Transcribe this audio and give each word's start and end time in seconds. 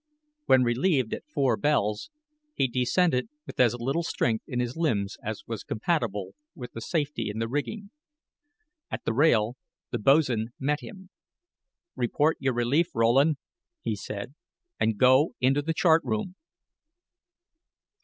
When 0.47 0.63
relieved 0.63 1.13
at 1.13 1.27
four 1.27 1.55
bells, 1.55 2.09
he 2.55 2.67
descended 2.67 3.29
with 3.45 3.59
as 3.59 3.75
little 3.75 4.01
strength 4.01 4.43
in 4.47 4.59
his 4.59 4.75
limbs 4.75 5.15
as 5.23 5.43
was 5.45 5.63
compatible 5.63 6.33
with 6.55 6.71
safety 6.81 7.29
in 7.29 7.37
the 7.37 7.47
rigging. 7.47 7.91
At 8.89 9.05
the 9.05 9.13
rail, 9.13 9.57
the 9.91 9.99
boatswain 9.99 10.53
met 10.59 10.79
him. 10.79 11.11
"Report 11.95 12.35
your 12.39 12.55
relief, 12.55 12.87
Rowland," 12.95 13.37
he 13.79 13.95
said, 13.95 14.33
"and 14.79 14.97
go 14.97 15.35
into 15.39 15.61
the 15.61 15.71
chart 15.75 16.01
room!" 16.03 16.33